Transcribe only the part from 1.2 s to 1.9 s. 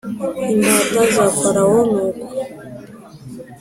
Farawo